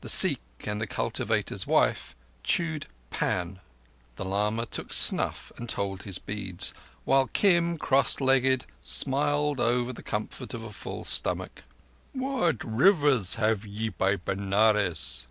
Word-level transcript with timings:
The 0.00 0.08
Sikh 0.08 0.40
and 0.66 0.80
the 0.80 0.86
cultivator's 0.88 1.64
wife 1.64 2.16
chewed 2.42 2.86
pan; 3.10 3.60
the 4.16 4.24
lama 4.24 4.66
took 4.66 4.92
snuff 4.92 5.52
and 5.56 5.68
told 5.68 6.02
his 6.02 6.18
beads, 6.18 6.74
while 7.04 7.28
Kim, 7.28 7.78
cross 7.78 8.20
legged, 8.20 8.66
smiled 8.82 9.60
over 9.60 9.92
the 9.92 10.02
comfort 10.02 10.54
of 10.54 10.64
a 10.64 10.72
full 10.72 11.04
stomach. 11.04 11.62
"What 12.14 12.64
rivers 12.64 13.36
have 13.36 13.64
ye 13.64 13.90
by 13.90 14.16
Benares?" 14.16 15.28